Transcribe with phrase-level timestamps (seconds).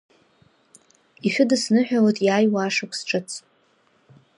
[1.25, 3.29] Ишәыдысныҳәалоит иааиуа ашықәс Ҿыц!